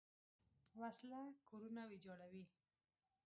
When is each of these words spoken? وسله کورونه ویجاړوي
وسله 0.81 1.21
کورونه 1.47 1.81
ویجاړوي 1.89 2.43